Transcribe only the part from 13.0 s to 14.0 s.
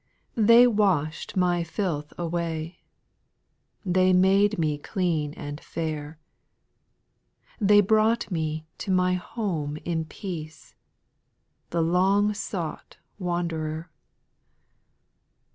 wanderer.